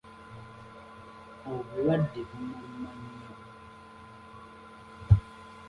[1.51, 3.33] Obulwadde bumuluma nnyo.